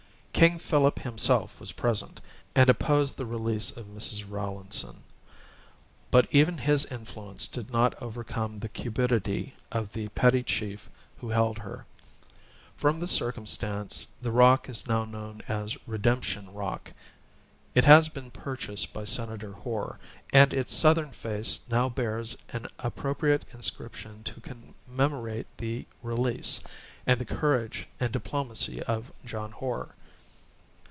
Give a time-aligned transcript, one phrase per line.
[0.33, 2.19] King Philip himself was present,
[2.55, 4.25] and opposed the release of Mrs.
[4.27, 5.03] Rowlandson;
[6.09, 11.59] but even his influence did not overcome the cupidity of the petty chief who held
[11.59, 11.85] her.
[12.75, 16.91] From this circumstance the rock is known as Redemption Rock.
[17.75, 19.99] It has been purchased by Senator Hoar,
[20.33, 26.61] and its southern face now bears an appropriate inscription to commemorate the release,
[27.05, 29.93] and the courage and diplomacy of John Hoar.